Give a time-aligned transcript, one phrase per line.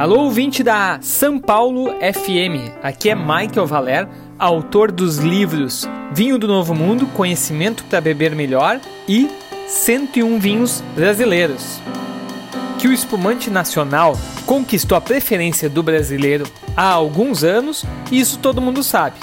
[0.00, 2.72] Alô, ouvinte da São Paulo FM.
[2.82, 8.80] Aqui é Michael Valer, autor dos livros Vinho do Novo Mundo, Conhecimento para Beber Melhor
[9.06, 9.28] e
[9.68, 11.78] 101 Vinhos Brasileiros.
[12.78, 18.82] Que o espumante nacional conquistou a preferência do brasileiro há alguns anos, isso todo mundo
[18.82, 19.18] sabe.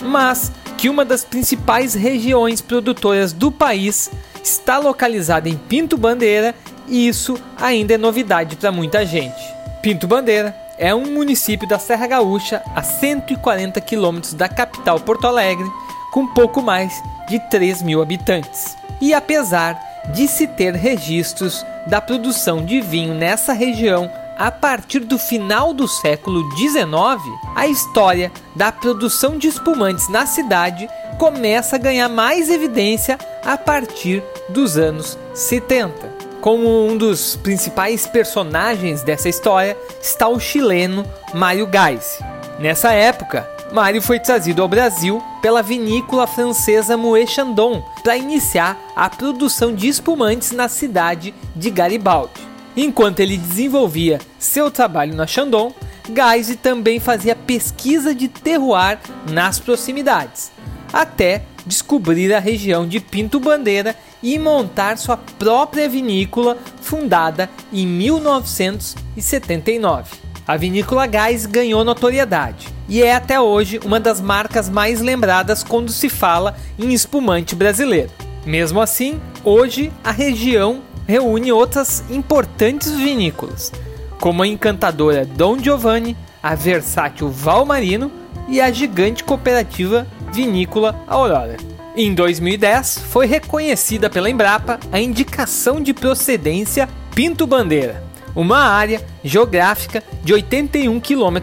[0.00, 4.08] Mas que uma das principais regiões produtoras do país
[4.40, 6.54] está localizada em Pinto Bandeira,
[6.86, 9.55] e isso ainda é novidade para muita gente.
[9.86, 15.70] Pinto Bandeira é um município da Serra Gaúcha a 140 quilômetros da capital Porto Alegre,
[16.10, 18.76] com pouco mais de 3 mil habitantes.
[19.00, 19.80] E apesar
[20.12, 25.86] de se ter registros da produção de vinho nessa região a partir do final do
[25.86, 27.22] século XIX,
[27.54, 34.20] a história da produção de espumantes na cidade começa a ganhar mais evidência a partir
[34.48, 36.15] dos anos 70.
[36.46, 41.04] Como um dos principais personagens dessa história está o chileno
[41.34, 42.20] Mário Gais.
[42.60, 49.10] Nessa época, Mário foi trazido ao Brasil pela vinícola francesa Moët Chandon para iniciar a
[49.10, 52.40] produção de espumantes na cidade de Garibaldi.
[52.76, 55.72] Enquanto ele desenvolvia seu trabalho na Chandon,
[56.14, 59.00] Geise também fazia pesquisa de terroir
[59.32, 60.52] nas proximidades,
[60.92, 70.10] até descobrir a região de Pinto Bandeira e montar sua própria vinícola fundada em 1979.
[70.46, 75.90] A vinícola Gás ganhou notoriedade e é até hoje uma das marcas mais lembradas quando
[75.90, 78.10] se fala em espumante brasileiro.
[78.44, 83.72] Mesmo assim, hoje a região reúne outras importantes vinícolas,
[84.20, 88.12] como a encantadora Dom Giovanni, a versátil Valmarino
[88.48, 91.56] e a gigante cooperativa Vinícola Aurora.
[91.96, 100.02] Em 2010, foi reconhecida pela Embrapa a indicação de procedência Pinto Bandeira, uma área geográfica
[100.22, 101.38] de 81 km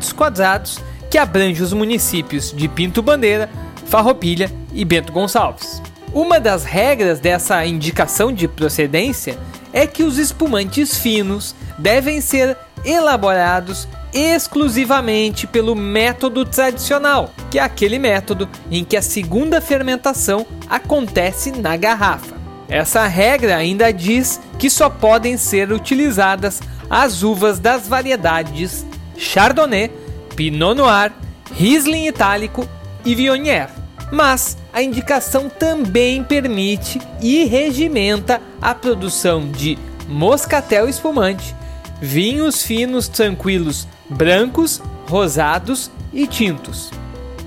[1.09, 3.50] que abrange os municípios de Pinto Bandeira,
[3.88, 5.81] Farroupilha e Bento Gonçalves.
[6.14, 9.38] Uma das regras dessa indicação de procedência
[9.72, 12.55] é que os espumantes finos devem ser
[12.86, 21.52] elaborados exclusivamente pelo método tradicional, que é aquele método em que a segunda fermentação acontece
[21.52, 22.36] na garrafa.
[22.70, 28.86] Essa regra ainda diz que só podem ser utilizadas as uvas das variedades
[29.17, 29.92] Chardonnay,
[30.36, 31.11] Pinot Noir,
[31.54, 32.67] Riesling Itálico
[33.05, 33.70] e Viognier.
[34.11, 39.77] Mas a indicação também permite e regimenta a produção de
[40.08, 41.55] moscatel espumante,
[42.03, 46.91] vinhos finos tranquilos brancos, rosados e tintos.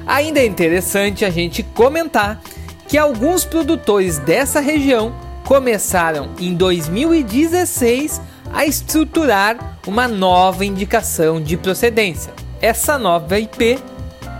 [0.06, 2.41] Ainda é interessante a gente comentar
[2.89, 5.15] que alguns produtores dessa região
[5.45, 8.19] começaram em 2016
[8.50, 12.33] a estruturar uma nova indicação de procedência.
[12.59, 13.78] Essa nova IP,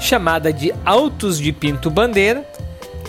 [0.01, 2.43] chamada de Autos de Pinto Bandeira,